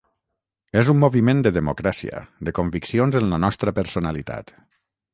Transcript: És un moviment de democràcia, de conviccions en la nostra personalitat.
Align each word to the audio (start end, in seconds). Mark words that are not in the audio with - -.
És 0.81 0.89
un 0.93 0.97
moviment 1.01 1.43
de 1.47 1.51
democràcia, 1.59 2.23
de 2.49 2.57
conviccions 2.61 3.21
en 3.23 3.31
la 3.35 3.43
nostra 3.47 3.79
personalitat. 3.83 4.55